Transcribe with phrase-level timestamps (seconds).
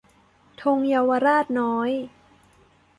[0.61, 1.91] ธงเยาวราชน้อย